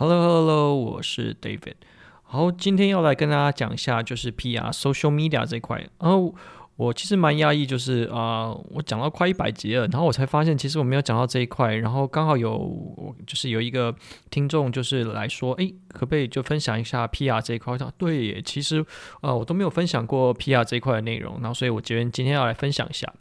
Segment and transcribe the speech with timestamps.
[0.00, 1.74] Hello Hello，我是 David。
[2.22, 5.84] 好，今天要来跟大家讲一下，就是 PR social media 这一块。
[5.98, 6.32] 然后
[6.76, 11.74] 我其实蛮讶异，就是啊、我讲到快一百集了，然后我才发现，其实我没有讲到这一块。
[11.74, 13.92] 然后刚好有，就是有一个
[14.30, 17.72] 听众就是来说，哎，可不可以就分享一下 PR 这一块？
[17.72, 18.86] 我说对，其实、
[19.22, 21.40] 呃，我都没有分享过 PR 这一块的内容。
[21.40, 23.12] 然后所以我觉得今天要来分享一下。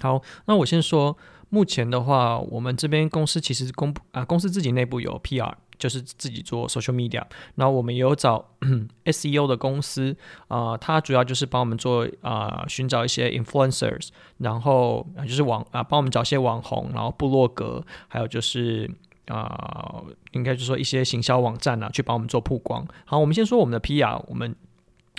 [0.00, 1.14] 好，那我先说，
[1.50, 5.52] 目前的话，我们这边公司其实公布啊，公司自己内部有 PR。
[5.78, 7.22] 就是自己做 social media，
[7.54, 8.44] 然后我们也有找
[9.04, 10.16] SEO 的公司
[10.48, 18.90] 啊、呃，它主要就是帮我们做啊、呃，寻找一些 influencers，然后就是网啊，帮我们找一些网红，然后部落格，还有就是
[19.26, 22.86] 啊、呃，应该就说一些行销网站啊，去帮我们做曝光。
[23.04, 24.54] 好，我们先说我们的 PR，我们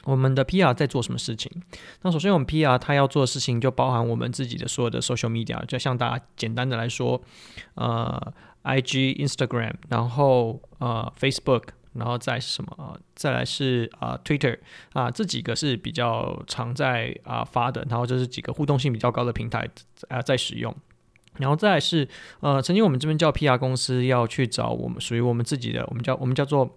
[0.06, 1.52] 我们的 PR 在做什么事情？
[2.02, 7.22] 那首先我们 PR 它要做的事情就包含我们自己的所有的 social media，就像大家简单的来说，
[7.76, 8.34] 呃。
[8.68, 13.00] I G Instagram，然后呃 Facebook，然后再是什么？
[13.16, 14.60] 再来是啊、呃、Twitter
[14.92, 19.68] 啊，这几个是比较常在啊、发的，然后这是几个互动性比较高的平台
[20.10, 20.76] 啊、在使用。
[21.38, 22.08] 然后再是
[22.42, 26.76] 呃，曾经我们这边叫 PR 公司要去找我们属于我们自己的，我们叫我们叫做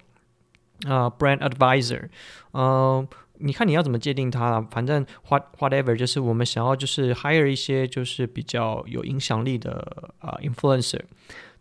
[0.87, 2.09] 啊、Brand Advisor，
[2.53, 4.67] 嗯、呃，你看你要怎么界定它啦？
[4.71, 11.01] 反正 what whatever，就是我们想要就是 hire 一些就是比较有影响力的啊、influencer。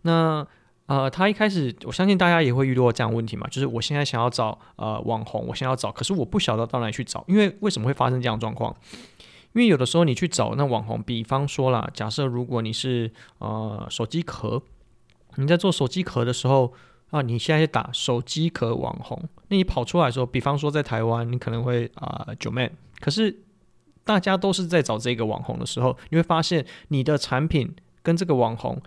[0.03, 0.45] 那
[0.87, 8.75] 呃，他一开始，我相信大家也会遇到这样问题嘛，就是我现在想要找呃网红，我想要找，可是我不晓得到哪里去找，因为为什么会发生这样状况？
[9.53, 14.63] 因为有的时候你去找那网红，比方说啦，假设如果你是呃手机壳，
[15.35, 16.73] 你在做手机壳的时候
[17.11, 23.43] 啊，你现在打手机壳网红，那你跑出来的时候，比方说在台湾，你可能会啊 Joeman，可是
[24.03, 28.81] 大家都是在找这个网红的时候，你会发现你的产品跟这个网红。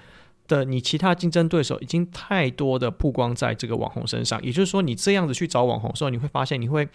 [0.53, 6.87] 的你其他竞争对手已经太多的曝光在这个网红身上，也就是说，你这样子去找网红的时候，你会发现你会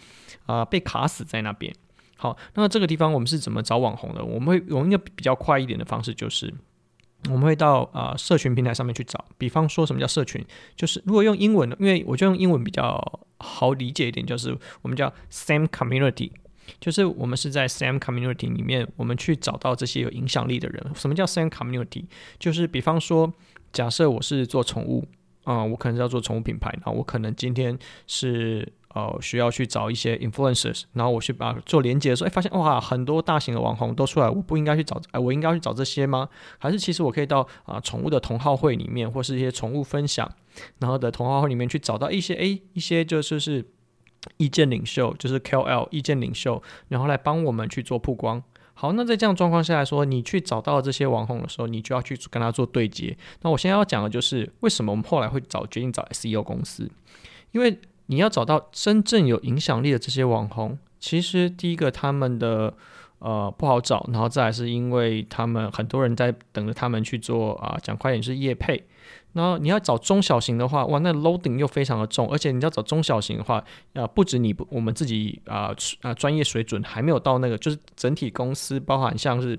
[0.45, 1.73] 啊、被卡死在那边。
[2.16, 4.23] 好，那这个地方我们是怎么找网红的？
[4.23, 6.53] 我们会用一个比较快一点的方式，就是
[7.25, 9.25] 我们会到啊、社群平台上面去找。
[9.38, 10.44] 比方说什么叫社群？
[10.75, 16.31] 就是如果用英文的，因为我就用英文比较好理解一点，就是我们叫 same community。
[16.79, 20.85] 就是我们是在 SAM community 里面，我们去找到这些有影响力的人。
[20.95, 22.05] 什么叫 SAM community？
[22.39, 23.31] 就是比方说，
[23.72, 25.06] 假设我是做宠物，
[25.44, 36.27] 啊、我可能要做宠物品牌，然后我可能今天是呃需要去找一些 influencers，然后我去把做连接的时候，哎，发现哇，很多大型的网红都出来，我不应该去找，哎，我应该去找这些吗？
[36.57, 40.29] 还是其实我可以到啊、宠物的同好会里面，或是一些宠物分享，
[40.79, 43.66] 然后的同好会里面去找到一些，哎，一些就是是。
[44.35, 48.43] 意见领袖就是 KOL 意见领袖，然后来帮我们去做曝光。
[48.73, 53.17] 好，那在这样状况下来说，你去找到这些网红的时候，你就要去跟他做对接。
[53.41, 56.88] 那我现在要讲的就是为什么我们后来会找决定找 SEO 公司，
[57.53, 62.71] 因为你要找到真正有影响力的这些网红，其实第一个他们的
[63.17, 68.85] 呃不好找，然后再来是因为他们很多人在等着他们去做啊，讲快点是业配。
[69.37, 79.57] 然后你要找中小型的话，哇，那 loading 又非常的重，而且你要找中小型的话，呃，不止你不我们自己啊啊专业水准还没有到那个，就是整体公司包含像是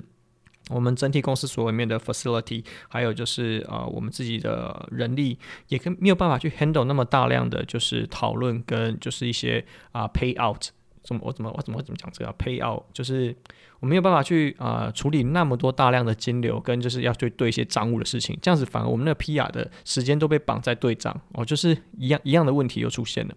[0.70, 5.38] 我们整体公司所里面的 facility，还有就是呃我们自己的人力，
[5.68, 10.70] 也跟没有办法去 handle 那么大量的就是讨论跟就是一些啊、pay out。
[11.02, 13.34] 怎么我怎么我怎么怎么讲这个 pay out 就是
[13.80, 23.34] 我没有办法去啊、呃、处理那么多大量的金流跟就是要去对一些账务的事情，这样子反而我们那个 PR 的时间都被绑在对账哦，就是一样一样的问题又出现了。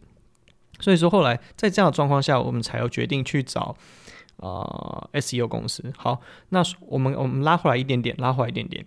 [0.80, 3.76] 所以说后来在这样的状况下，我们才要决定去找
[4.38, 5.94] 啊、呃、SEO 公司。
[5.96, 6.20] 好，
[6.50, 8.84] 那我们我们拉回来一点点，拉回来一点点，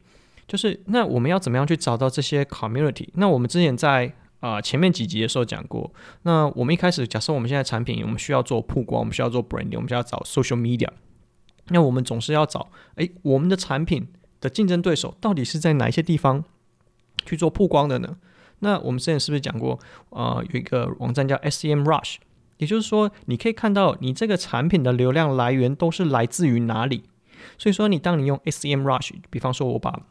[0.49, 3.09] 就是那我们要怎么样去找到这些 community？
[3.15, 4.13] 那我们之前在
[4.45, 5.91] 啊，前面几集的时候讲过。
[6.25, 10.91] 那我们一开始假设我们现在产品，我们需要做曝光，我们需要做 branding，我们需要找 social media。
[11.69, 14.07] 那我们总是要找，诶，我们的产品
[14.43, 16.45] 的竞争对手到底是在哪一些地方
[17.25, 18.19] 去做曝光的呢？
[18.59, 19.79] 那我们之前是不是讲过？
[20.11, 22.17] 啊、呃，有一个网站叫 SEMrush，
[22.59, 27.05] 也就是说，你可以看到你这个产品的流量来源都是来自于哪里。
[27.57, 30.03] 所以说，你当你用 SEMrush，比方说我把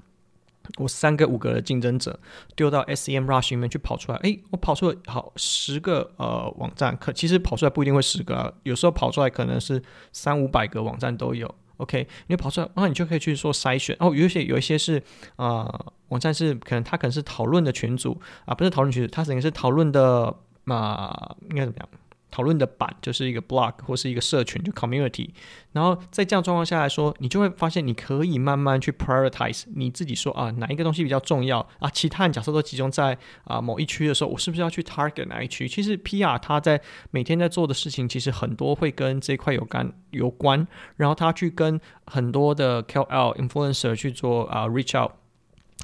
[0.78, 2.20] 我三个五个的竞争者
[2.56, 9.82] 丢到 SEMrush 里面去跑出来，诶，我跑出了好十个呃网站，可其实跑出来不一定会十个啊，有时候跑出来可能是
[10.12, 11.54] 三五百个网站都有。
[11.78, 13.96] OK，你跑出来，然后你就可以去做筛选。
[14.00, 15.02] 哦，有一些有一些是
[15.36, 15.68] 啊、
[16.10, 20.34] 网站是可能它可能是讨论的群组啊，不是讨论群组，它可能是讨论的
[20.64, 21.90] 嘛、应该怎么样？
[22.34, 25.30] 讨论的版就是一个 blog 或是一个社群，就 community。
[25.72, 31.88] 然后在这样状况下来说，你就会发现你可以慢慢去 prioritize 你自己说啊，哪一个东西比较重要啊？
[31.92, 35.68] 其他人假设都集中在啊某一区的时候，我是不是要去 target 哪一区？
[35.68, 36.82] 其实 PR 他在
[37.12, 40.68] 每天在做的事情，其实很多会跟这块有关有关。
[40.96, 45.12] 然后他去跟很多的 KOL influencer 去做啊 reach out。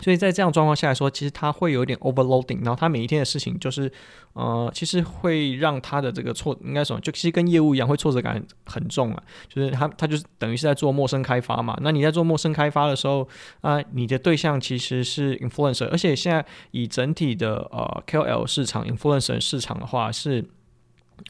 [0.01, 3.91] 所以在这样状况下来说，其实他会有一点 overloading，然后他每一天的事情就是，
[4.31, 9.23] 呃，其实会让他的这个挫，应该说，就其实跟业务一样，会挫折感很重啊。
[9.47, 11.77] 就是他他就是等于是在做陌生开发嘛。
[11.81, 13.27] 那你在做陌生开发的时候
[13.61, 20.45] 啊，你的对象其实是 influencer，而且现在以整体的呃 KOL 市场 influencer 市场的话是，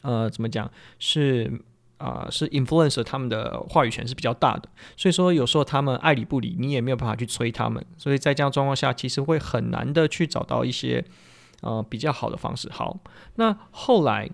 [0.02, 1.60] 呃，怎么讲是。
[2.00, 11.04] 啊、是 influence 他们的话语权是比较大的，所以说有时候他们爱理不理，你也没有办法去催他们，所以在这样状况下，其实会很难的去找到一些
[11.60, 12.68] 呃比较好的方式。
[12.72, 12.98] 好，
[13.36, 14.30] 那后来。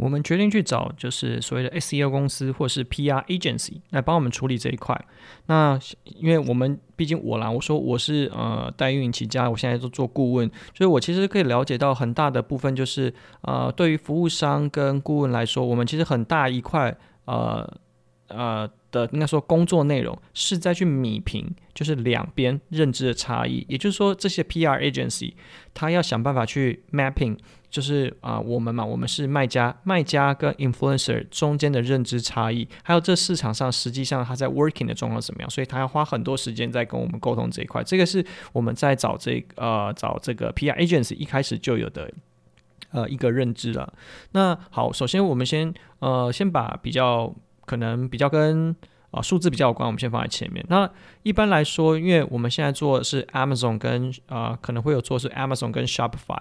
[0.00, 4.98] 我们决定去找就是所谓的 SEO 公司或是 PR agency 来帮我们处理这一块。
[5.46, 13.12] 那因为我们毕竟我啦，我说我是呃代运营起家，我现在都做顾问，所以我其实可以了解到很大的部分就是
[13.42, 16.96] 呃对于服务商跟顾问来说，我们其实很大一块
[17.26, 17.70] 呃
[18.28, 25.32] 呃的应该说工作内容是在去弭平就是两边认知的差异，也就是说这些 PR agency
[25.72, 27.36] 他要想办法去 mapping。
[27.70, 37.80] 就是啊、我们嘛，我们是卖家，卖家跟 influencer 中间的认知差异，还有这市场上实际上他在 working 的状况怎么样，所以他要花很多时间在跟我们沟通这一块。
[37.84, 42.12] 这个是我们在找这呃找这个 PR agency 一开始就有的
[42.90, 43.94] 呃一个认知了。
[44.32, 47.32] 那好，首先我们先呃先把比较
[47.70, 48.74] 可能比较跟
[49.12, 50.64] 啊、数字比较有关，我们先放在前面。
[50.68, 50.88] 那
[51.22, 56.40] 一般来说，因为我们现在做的是 Amazon 跟啊、可能会有做是 Amazon 跟 Shopify，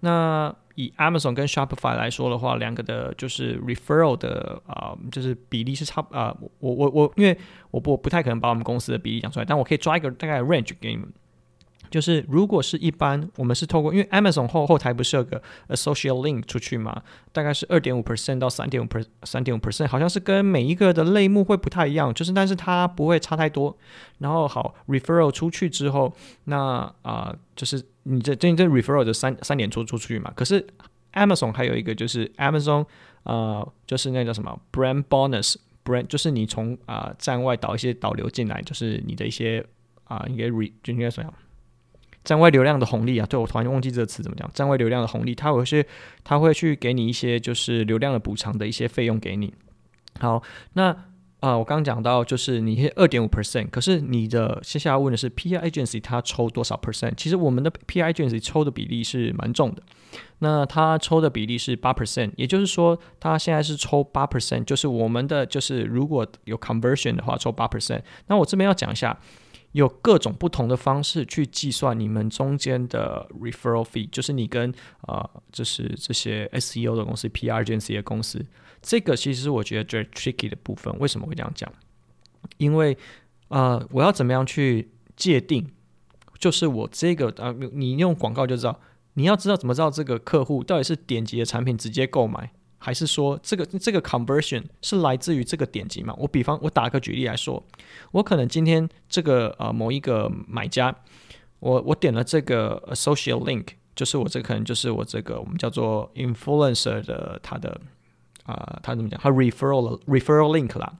[0.00, 7.38] 那以 Amazon 跟 Shopify 来说的话，两个的就是 referral 的啊、就是比例是差啊、呃，我我我，因为
[7.70, 11.08] 我不我不太可能把我们公司的比例讲出来，但我可以抓一个大概 range 给你们。
[11.90, 17.02] 就是如果是一般，我们是透过，因为 Amazon 后后台不是有个 associate link 出去嘛，
[17.32, 23.76] 大概是二点五 percent 到三点五 per 三点五 percent，好像是跟每一个的类目会不太一样，就是但是它不会差太多。
[24.18, 26.12] 然后好 referral 出去之后，
[26.44, 30.32] 那啊、就是你这这这 referral 的三三点出出去嘛。
[30.34, 30.66] 可是
[31.12, 32.86] Amazon 还有一个就是 Amazon
[33.24, 39.64] 呃就是那个什么 brand bonus，brand 就是你从啊、站外导一些导流进来，就是你的一些
[40.04, 41.38] 啊、应该 re 就应该怎么样？
[42.26, 44.50] 站外流量的红利啊，对，我突然忘记这个词怎么讲。
[44.52, 45.86] 站外流量的红利，它会是，
[46.24, 49.54] 它会去给你一些就是流量的补偿的一些费用给你。
[50.18, 50.42] 好，
[50.72, 50.94] 那
[51.38, 57.12] 啊、我刚讲到就是你二点五 percent，可是你的接下来问的是 PR agency 它抽多少 percent？
[57.16, 59.82] 其实我们的 PR agency 抽的比例是蛮重的，
[60.40, 68.00] 那它抽的比例是八 percent，也就是说它现在是抽八 percent，就是我们的就是如果有 conversion 的话抽八 percent。
[68.26, 69.16] 那我这边要讲一下。
[69.76, 78.42] 有各种不同的方式去计算你们中间的 referral fee，就是你跟啊、就是这些 SEO 的公司、PR agency 的公司，
[78.80, 80.98] 这个其实我觉得最 tricky 的部分。
[80.98, 81.70] 为什么会这样讲？
[82.56, 82.96] 因为
[83.48, 85.66] 啊、我要怎么样去界定？
[86.38, 88.80] 就是我这个啊、你用广告就知道，
[89.12, 92.50] 你要知道怎么知道这个客户到底是点击的产品直接购买。
[92.78, 96.14] 还是说这个这个 conversion 是来自于这个点击嘛？
[96.18, 97.62] 我比方我打个举例来说，
[98.12, 100.94] 我可能今天这个呃某一个买家，
[101.58, 107.80] 我我点了这个 associate link，就是我这可能就是我这个我们叫做 influencer 的他的
[108.44, 109.18] 啊、他怎么讲？
[109.20, 110.94] 他 referral referral link 啦，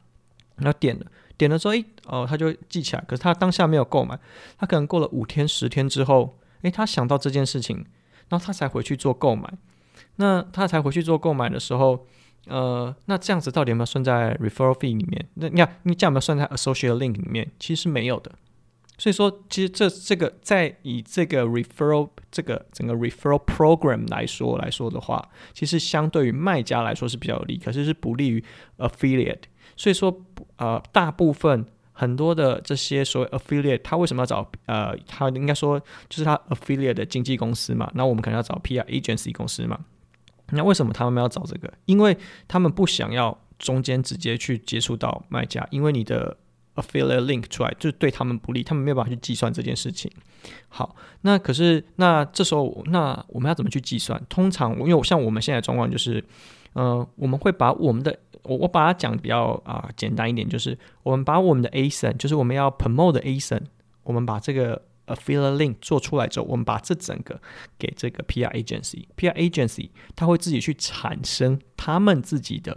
[0.56, 1.06] 然后点了
[1.36, 4.18] 点了之后，诶哦他就记起来，可是他当下没有购买，
[4.58, 7.86] 他可能过了五天十天之后，诶他想到这件事情，
[8.28, 9.52] 然后他才回去做购买。
[10.16, 12.06] 那他才回去做购买的时候，
[12.46, 15.28] 呃，那这样子到底有没有算在 referral fee 里面？
[15.34, 17.50] 那你看，你这样有没有算在 associate link 里面？
[17.58, 18.32] 其实是没有的。
[18.98, 28.42] 所以说，其实这这个在以这个 referral 这个整个 referral program 来说来说的话，其实相对于卖家来说是比较有利，可是是不利于
[28.78, 29.42] affiliate。
[29.76, 30.24] 所以说，
[30.56, 31.66] 呃，大部分
[31.98, 37.90] 很多的这些所谓 affiliate，他为什么要找呃，他应该说就是他 affiliate 的经纪公司嘛？
[37.94, 39.80] 那我们可能要找 PR agency 公司嘛？
[40.50, 41.72] 那为什么他们要找这个？
[41.86, 46.36] 因为他们不想要中间直接去接触到卖家，因为你的
[46.74, 50.12] affiliate link 出来，就对他们不利，他们没有办法去计算这件事情。
[50.68, 54.22] 好，那可是那这时候那我们要怎么去计算？
[54.28, 56.22] 通常因为像我们现在状况就是，
[56.74, 63.62] 呃，我们会把我们的我我把它讲比较啊、简单一点，就是我们把我们的 ASIN，就是我们要 promote 的 ASIN，
[64.02, 67.40] 我们把这个 affiliate link 做出来之后，我们把这整个
[67.78, 72.76] 给这个 PR agency，PR agency 它会自己去产生他们自己的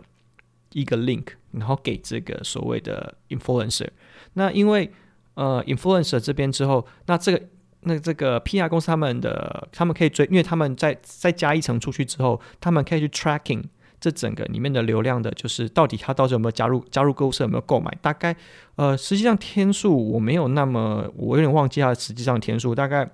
[0.73, 3.87] 一个 link，然后给这个所谓的 influencer。
[4.33, 4.91] 那因为
[5.33, 7.41] 呃 influencer 这边之后，那这个
[7.81, 13.63] 那这个 PR 公司他们的他们可以追，因为他们在再加一层出去之后，他们可以去 tracking
[13.99, 17.95] 这整个里面的流量的，就是到底他到底有没有加入加入购物车，有没有购买。
[18.01, 18.35] 大概
[18.75, 23.09] 呃实际上天数我没有那么，我有点忘记它实际上天数，大概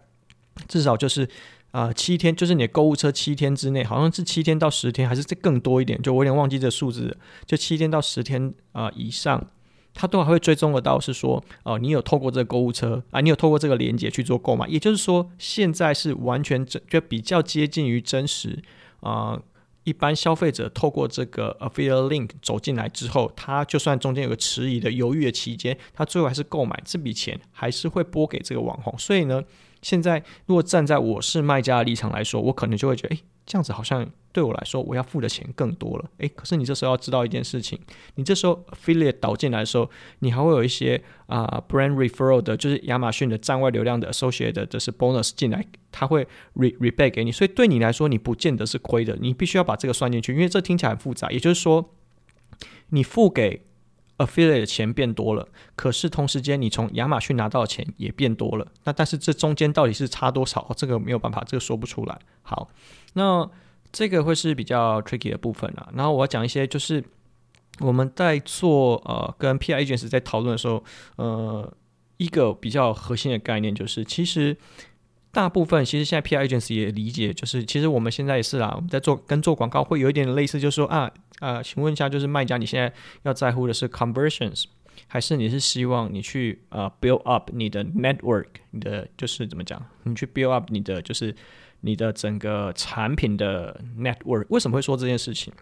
[0.67, 1.27] 至少就是。
[1.71, 6.01] 啊、七天就是你的购物车七天之内，好像是七天到十天，还是这更多一点？
[6.01, 9.45] 就我有点忘记这数字，就七天到十天啊、以上，
[9.93, 18.63] 它都还会追踪得到，是说哦、你有透过这个购物车啊、你有透过这个连接去做购买，也就是说，现在是完全真，就比较接近于真实
[19.01, 19.41] 啊、
[19.85, 29.41] 一般消费者透过这个 affiliate link 走进来之后，他就算中间有个迟疑的犹豫的期间，他最后还是购买，这笔钱还是会拨给这个网红，所以呢。
[29.81, 36.09] 现在，如果站在我是卖家的立场来说，我可能就会觉得，诶，这样子好像对我来说，我要付的钱更多了。
[36.17, 37.79] 诶，可是你这时候要知道一件事情，
[38.15, 39.89] 你这时候 affiliate 导进来的时候，
[40.19, 51.31] 你还会有一些啊、brand referral 的，就是亚马逊的站外流量的 associate 的，这是 bonus 进来，它会 re rebate 给你，所以对你来说，你不见得是亏的，你必须要把这个算进去，因为这听起来很复杂。
[51.31, 51.93] 也就是说，
[52.89, 53.65] 你付给
[54.17, 58.67] affiliate 的钱变多了，可是同时间你从亚马逊拿到的钱也变多了。
[58.83, 60.73] 那但是这中间到底是差多少？
[60.75, 62.19] 这个没有办法，这个说不出来。
[62.41, 62.69] 好，
[63.13, 63.49] 那
[63.95, 65.87] 这个会是比较 tricky 的部分啊。
[65.95, 67.01] 然后我要讲一些，就是
[67.79, 70.83] 我们在做呃跟 PR agents 在讨论的时候，
[71.15, 71.73] 呃，
[72.17, 74.57] 一个比较核心的概念就是，其实
[75.31, 81.09] 大部分其实现在 PR agents 也理解，就是其实我们现在也是啦，我们在做跟做广告会有一点类似，就是说啊。
[81.41, 82.89] 啊、请问一下，就是卖家，你现在
[83.23, 84.63] 要在乎的是 conversions，
[85.05, 89.85] 还是你是希望你去呃 build up 你的 network，你的就是怎么讲？
[90.03, 91.35] 你去 build up 你的就是
[91.85, 94.47] 你的整个产品的 network？
[94.49, 95.53] 为什么会说这件事情？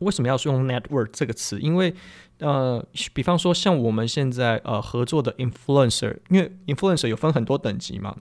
[0.00, 1.58] 为什么要用 network 这个词？
[1.58, 1.94] 因为
[2.38, 8.14] 呃，比方说像我们现在呃合作的 influencer，因为 influencer 有分很多等级嘛。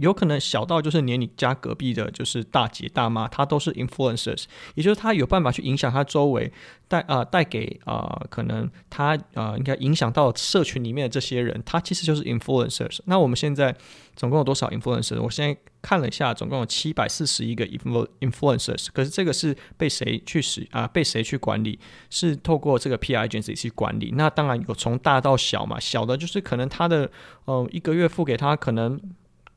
[0.00, 6.52] 有可能小到就是连你家隔壁的，就是大姐大妈，她都是 influencers，也就是她有办法去影响她周围，
[6.86, 12.98] 带啊带给啊、可能她啊、应该影响到社群里面的这些人，她其实就是 influencers。
[13.06, 13.74] 那我们现在
[14.14, 15.20] 总共有多少 influencers？
[15.22, 18.88] 我现在看了一下，总共有七百四十一个 influencers。
[18.92, 21.78] 可是这个是被谁去使啊、被谁去管理？
[22.10, 24.12] 是透过这个 PR agency 去管理。
[24.16, 27.10] 那当然有从大到小嘛，小的就是可能他的
[27.46, 29.00] 呃一个月付给他可能。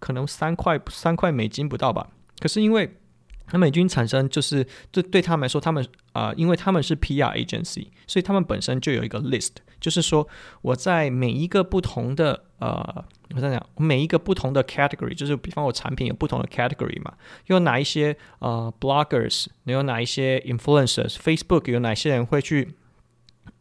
[0.01, 2.98] 可能三块三块美金不到吧，可是因为
[3.48, 10.27] 他们已经产生，就是对对他们来说，他们啊、因为他们是 PR agency，所以他们本身就有一个 list，就是说
[10.62, 13.05] 我在每一个不同的呃，
[13.36, 17.13] 我在讲每一个不同的 category，就是比方我产品有不同的 category 嘛，
[17.46, 22.75] 有哪一些呃 bloggers，有哪一些 influencers，Facebook 有哪些人会去。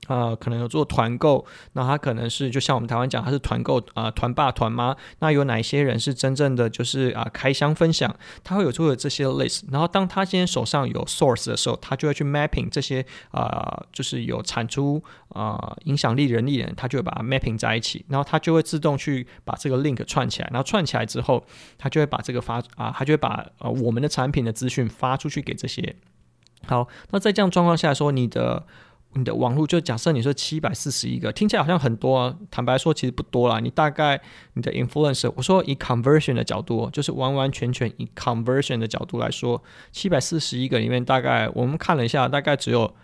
[0.08, 4.96] 呃，可能有做团购，那他可能是就像我们台湾讲，他是团购啊，团爸团妈。
[5.20, 8.12] 那有哪一些人是真正的就是啊、开箱分享？
[8.42, 9.62] 他会有做的这些 list。
[9.70, 18.04] 然后当他今天手上有 source 的时候，他就会去 mapping 这些啊、就是有产出啊、影响力人力人，他就会把它 mapping 在一起。
[18.08, 20.48] 然后他就会自动去把这个 link 串起来。
[20.50, 21.44] 然后串起来之后，
[21.78, 25.94] 他就会把这个发啊、他就会把呃我们的产品的资讯发出去给这些。
[26.66, 28.66] 好，那在这样状况下说，你的。
[29.14, 33.58] 你的网络就假设你说七百四十一个，听起来好像很多啊，坦白说其实不多啦。
[33.58, 34.20] 你大概
[34.54, 42.94] 你的 influence，我说以 conversion 的角度，就是完完全全以 conversion 的角度来说，七百四十一个里面大概我们看了一下，大概只有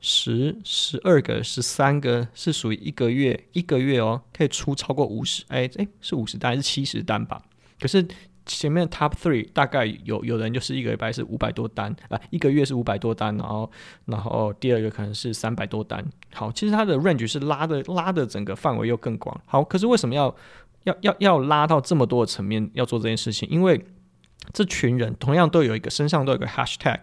[0.00, 7.42] 十十二个、十三个是属于一个月一个月哦，可以出超过五十，哎哎是五十单还是七十单吧？
[7.80, 8.06] 可是。
[8.48, 13.70] 前面 top three 大概有有人就是一个礼拜是五百多单啊，一个月是五百多单，然后
[14.06, 16.04] 然后第二个可能是三百多单。
[16.32, 19.38] 好，其实它的 range 是拉的拉的整个范围又更广。
[19.44, 20.34] 好，可是为什么要
[20.84, 23.48] 要要要拉到这么多的层面要做这件事情？
[23.50, 23.84] 因为
[24.52, 27.00] 这群人同样都有一个身上都有个 hashtag，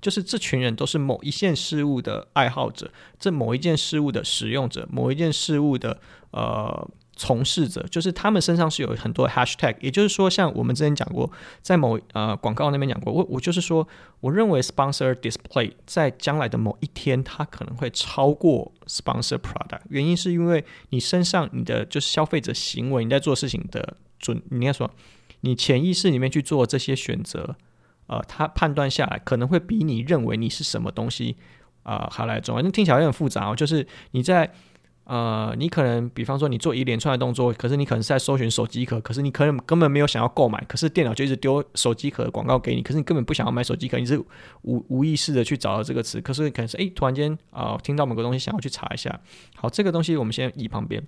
[0.00, 6.00] 就是这群人都是某一件事物的爱好者，这某一件事物的使用者，某一件事物的
[6.32, 6.90] 呃。
[7.18, 11.28] 从事者，就是他们身上是有很多 hashtag，也就是说，像我们之前讲过，
[11.60, 13.86] 在某呃广告那边讲过，我我就是说，
[14.20, 19.80] 我认为 sponsor display 在将来的某一天，它可能会超过 sponsor product。
[19.90, 24.88] 原因是因为你身上你的就是消费者行为，你在做事情的准，你应该说，
[25.40, 27.56] 你潜意识里面去做这些选择，
[28.06, 31.36] 呃，他判断下来可能会比你认为你是什么东西
[31.82, 32.62] 啊、还来重要。
[32.62, 34.52] 那听起来有点复杂哦，就是你在。
[35.08, 44.18] 呃，你可能比方说你做一连串的动作，可是你可能是在搜寻手机壳，可是你可能根本没有想要购买，可是电脑就一直丢手机壳的广告给你，可是你根本不想要买手机壳，你是
[44.64, 49.18] 无无意识的去找到这个词，可是可能是诶，突然间啊、听到某个东西想要去查一下。
[49.56, 51.02] 好，这个东西我们先移旁边，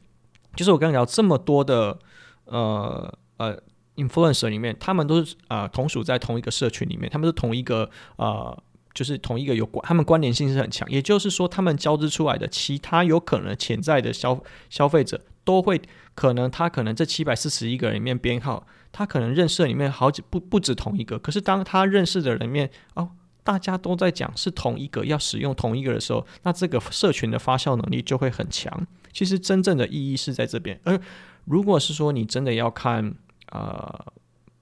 [0.57, 1.99] 就是我刚刚聊这么多的
[2.47, 3.59] 呃呃
[3.97, 8.63] influencer 里面，他们都是啊、同属在同一个社群里面，他们是同一个呃。
[9.01, 14.39] 就是同一个有关，他们关联性是很强，也就是说，他们交织出来的其他有可能潜在的消
[14.69, 15.81] 消费者都会
[16.15, 23.09] 可能，他可能这七百四十一个人里面编号，他可能认识里面好几不不止同一个，可是当他认识的人里面哦，
[23.43, 28.87] 大家都在讲是同一个要使用同一个的时候，那这个社群的发酵能力就会很强。
[29.15, 31.01] 其实真正的意义是在这边，而
[31.47, 33.15] 如果是说你真的要看
[33.51, 34.13] 呃。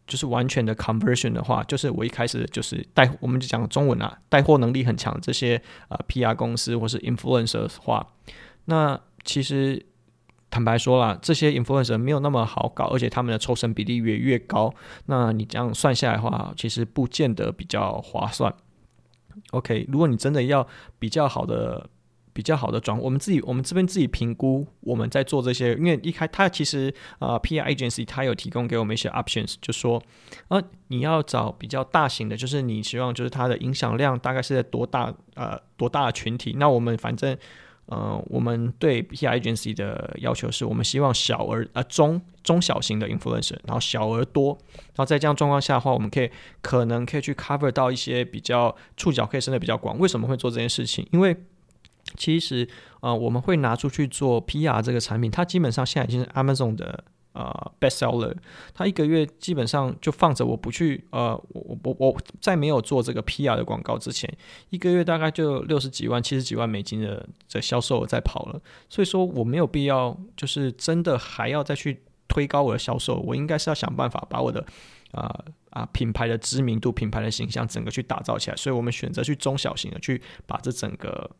[0.08, 8.04] 就是完全的 conversion 的话，就是我一开始就是带，我们就讲中文啊，带货能力很强这些呃 PR 公司或是 influencer 的话，
[8.64, 9.86] 那其实
[10.50, 14.74] 坦白说啦，这些 influencer 没有那么好搞，而且他们的抽成比例越越高，
[15.06, 18.52] 那你这样算下来的话，其实不见得比较划算。
[19.50, 20.66] OK，如果你真的要
[20.98, 21.88] 比较好的。
[22.38, 30.00] 比较好的转，我们自己我们这边自己评估，我们在做这些，因为一开他其实、呃、PR agency 他有提供给我们一些 options，就说
[30.46, 37.36] 啊你要找比较大型的，就是你希望就是它的影响量大概是在多大呃多大的群体，那我们反正
[37.86, 46.30] 呃我们对 PR agency 的要求是我们希望小而呃中中小型的 influencer，然后小而多，然后在这样状况下的话，我们可以
[46.60, 49.98] 可能可以去 cover 到一些比较触角可以伸得比较广。
[49.98, 51.04] 为什么会做这件事情？
[51.10, 51.36] 因为
[52.16, 52.68] 其实，
[53.00, 58.34] 呃，我们会拿出去做 PR 这个产品，它基本上现在已经是 Amazon 的呃 best seller。
[58.72, 64.32] 它一个月基本上就放着，我不去，呃，我我我在没有做这个 PR 的广告之前，
[64.70, 68.60] 一个月大概就六十几万、七十几万美金的这销售额在跑了。
[68.88, 73.16] 所以说，我没有必要，就是真的还要再去推高我的销售。
[73.20, 74.64] 我应该是要想办法把我的
[75.12, 78.56] 啊啊品牌的知名度、品牌的形象整个去打造起来。
[78.56, 81.30] 所以我们选择去中小型的去把这整个。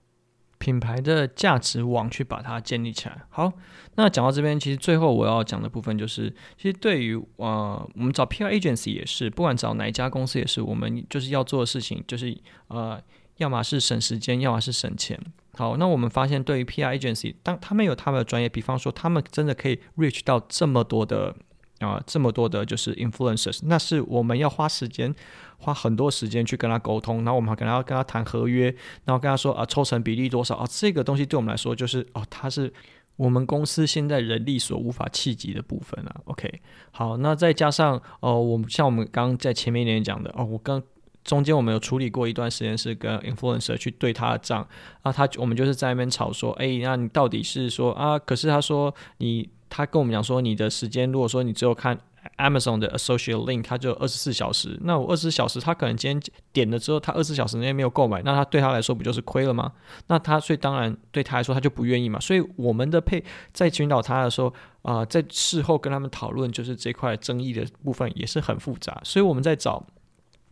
[0.58, 3.22] 品牌的价值网去把它建立起来。
[3.30, 3.52] 好，
[3.94, 12.36] 那讲到这边，其实最后我要讲的部分就是，其实对于呃，我们找 PR agency 也是，不管找哪一家公司也是，我们就是要做的事情就是
[12.68, 13.00] 呃，
[13.36, 15.18] 要么是省时间，要么是省钱。
[15.54, 21.34] 好，那我们发现对于 PR agency，当他们有他们的专业，比方说他们真的可以 reach 到这么多的。
[21.80, 25.14] 啊、这么多的就是 influencers，那是我们要花时间，
[25.58, 28.64] 花很多时间去跟他沟通，然后我们还可能要跟他谈合约，
[29.04, 32.72] 然后跟他说啊，抽成比例多少啊，这个东西对我们来说就是哦，它是
[33.14, 36.16] 我们公司现在人力所无法企及的部分啊。
[36.24, 36.60] OK，
[36.90, 40.82] 好，那再加上哦、我们像我们刚刚在前面一点讲的哦，我刚
[41.22, 44.66] 中间我们有处理过一段时间是跟 influencer 去对他的账
[45.02, 49.48] 啊，他我们就是在那边吵说，哎，那你到底是说啊，可是他说你。
[49.68, 51.98] 他跟我们讲说，你的时间如果说你只有看
[52.36, 54.78] Amazon 的 Associate Link，它就二十四小时。
[54.82, 59.72] 那我二十四小时，他可能今天点了之后，他二十四小时内没有购买，那他对他来说不就是亏了吗？
[60.08, 62.20] 那他所以当然对他来说他就不愿意嘛。
[62.20, 64.52] 所以我们的配在寻找他的时候
[64.82, 69.00] 啊、在事后跟他们讨论，就是这块争议的部分也是很复杂。
[69.04, 69.86] 所以我们在找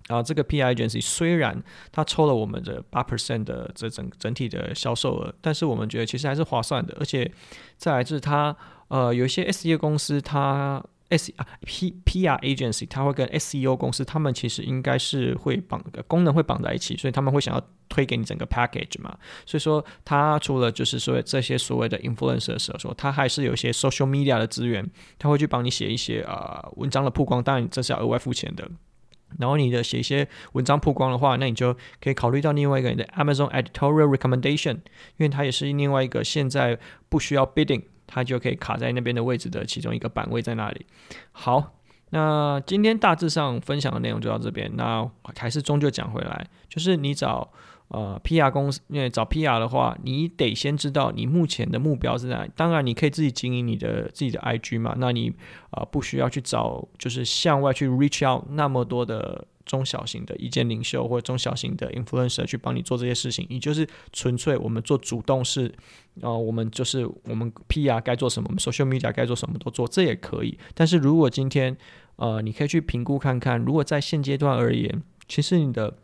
[0.08, 7.30] 啊、这个 P I agency，虽然他抽了我们的八 percent 的这整整体的销售额，但是我们觉得其实还是划算的，而且
[7.76, 8.56] 再来就是他。
[8.88, 19.16] 呃，有一些 SEO 公司，它 S 啊 P PR agency，它会跟 SEO 公司，他们其实应该是会绑功能会绑在一起，所以他们会想要推给你整个 package 嘛。
[19.44, 24.84] 所以说，它除了就是说这些所谓的 influencer 的时候，说它还是有一些 social media 的资源，
[25.18, 28.68] 它会去帮你写一些啊、呃、文章的曝光，当然这是要额外付钱的。
[29.38, 34.74] 然后你的写一些文章曝光的话，那你就可以考虑到另外一个你的 Amazon editorial recommendation，
[35.16, 37.82] 因为它也是另外一个现在不需要 bidding。
[38.06, 40.86] 它就可以卡在那边的位置的其中一个板位在那里。
[41.32, 41.72] 好，
[42.10, 44.70] 那今天大致上分享的内容就到这边。
[44.74, 47.50] 那还是终究讲回来，就是你找
[47.88, 52.46] 呃 PR 公司，因为找 PR 的话，你得先知道你目前的目标是在哪。
[52.56, 54.94] 当然，你可以自己经营你的自己的 IG 嘛。
[54.98, 55.30] 那你
[55.70, 59.46] 啊、呃、不需要去找，就是向外去 reach out 那么多的。
[59.66, 65.70] 中小型的意见领袖或者中小型的 influencer 去帮你做这些事情，你就是纯粹我们做主动式，
[66.22, 70.58] 啊，我们就是我们 PR 该做什么，我们 social media 该做什么都做，这也可以。
[70.72, 71.76] 但是如果今天，
[72.16, 75.98] 呃，你可以去评估看看，如果在现阶段而言，其实你的。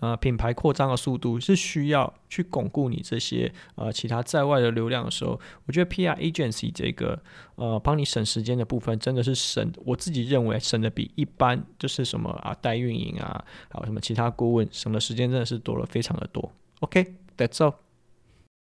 [0.00, 7.20] 呃，品牌扩张的速度是需要去巩固你这些呃其他在外的流量的时候，我觉得 PR agency 这个
[7.56, 16.52] 呃帮你省时间的部分真的是省，我自己认为省的比一般就是什么啊代运营啊，还有什么其他顾问省的时间真的是多了非常的多。
[16.80, 17.74] OK，that's all。